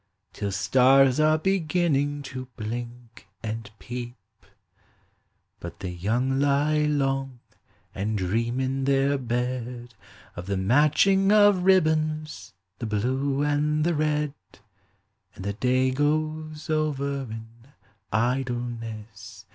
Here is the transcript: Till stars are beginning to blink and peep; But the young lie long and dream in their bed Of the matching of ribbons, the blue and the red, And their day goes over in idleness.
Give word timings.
Till 0.33 0.51
stars 0.51 1.19
are 1.19 1.37
beginning 1.37 2.23
to 2.23 2.47
blink 2.57 3.27
and 3.43 3.69
peep; 3.77 4.15
But 5.59 5.79
the 5.81 5.91
young 5.91 6.39
lie 6.39 6.85
long 6.87 7.37
and 7.93 8.17
dream 8.17 8.59
in 8.59 8.85
their 8.85 9.19
bed 9.19 9.93
Of 10.35 10.47
the 10.47 10.57
matching 10.57 11.31
of 11.31 11.65
ribbons, 11.65 12.51
the 12.79 12.87
blue 12.87 13.43
and 13.43 13.83
the 13.83 13.93
red, 13.93 14.33
And 15.35 15.45
their 15.45 15.53
day 15.53 15.91
goes 15.91 16.67
over 16.67 17.21
in 17.29 17.45
idleness. 18.11 19.45